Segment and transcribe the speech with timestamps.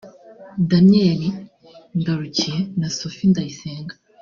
[0.69, 1.21] Daniel
[1.97, 3.93] Ngarukiye na Sophie Nzayisenga